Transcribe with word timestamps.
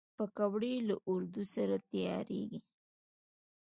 پکورې 0.17 0.73
له 0.87 0.95
آردو 1.11 1.43
سره 1.53 1.75
تیارېږي 1.89 2.59